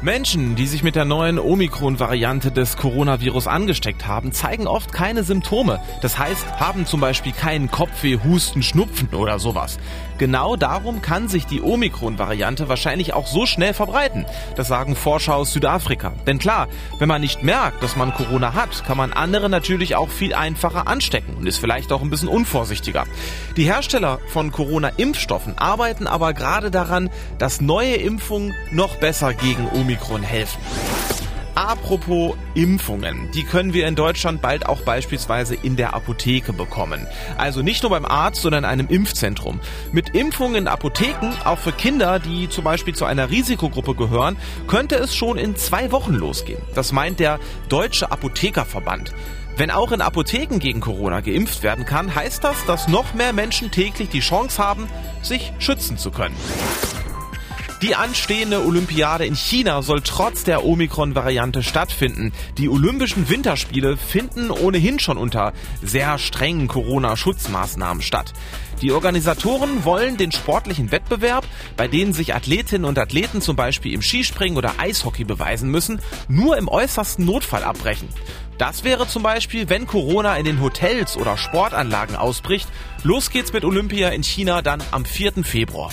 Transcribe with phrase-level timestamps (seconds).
[0.00, 5.80] Menschen, die sich mit der neuen Omikron-Variante des Coronavirus angesteckt haben, zeigen oft keine Symptome.
[6.02, 9.80] Das heißt, haben zum Beispiel keinen Kopfweh, Husten, Schnupfen oder sowas.
[10.16, 14.24] Genau darum kann sich die Omikron-Variante wahrscheinlich auch so schnell verbreiten.
[14.54, 16.12] Das sagen Forscher aus Südafrika.
[16.28, 16.68] Denn klar,
[17.00, 20.86] wenn man nicht merkt, dass man Corona hat, kann man andere natürlich auch viel einfacher
[20.86, 23.04] anstecken und ist vielleicht auch ein bisschen unvorsichtiger.
[23.56, 29.87] Die Hersteller von Corona-Impfstoffen arbeiten aber gerade daran, dass neue Impfungen noch besser gegen Omikron
[29.88, 30.60] Omikron helfen.
[31.54, 37.06] Apropos Impfungen, die können wir in Deutschland bald auch beispielsweise in der Apotheke bekommen.
[37.38, 39.60] Also nicht nur beim Arzt, sondern in einem Impfzentrum.
[39.90, 44.96] Mit Impfungen in Apotheken, auch für Kinder, die zum Beispiel zu einer Risikogruppe gehören, könnte
[44.96, 46.60] es schon in zwei Wochen losgehen.
[46.74, 49.14] Das meint der Deutsche Apothekerverband.
[49.56, 53.70] Wenn auch in Apotheken gegen Corona geimpft werden kann, heißt das, dass noch mehr Menschen
[53.70, 54.86] täglich die Chance haben,
[55.22, 56.36] sich schützen zu können.
[57.80, 62.32] Die anstehende Olympiade in China soll trotz der Omikron-Variante stattfinden.
[62.58, 68.32] Die Olympischen Winterspiele finden ohnehin schon unter sehr strengen Corona-Schutzmaßnahmen statt.
[68.82, 74.02] Die Organisatoren wollen den sportlichen Wettbewerb, bei denen sich Athletinnen und Athleten zum Beispiel im
[74.02, 78.08] Skispringen oder Eishockey beweisen müssen, nur im äußersten Notfall abbrechen.
[78.58, 82.68] Das wäre zum Beispiel, wenn Corona in den Hotels oder Sportanlagen ausbricht.
[83.04, 85.44] Los geht's mit Olympia in China dann am 4.
[85.44, 85.92] Februar.